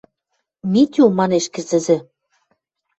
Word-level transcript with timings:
—Митю,— 0.71 1.05
манеш 1.19 1.45
кӹцӹзӹ. 1.53 1.97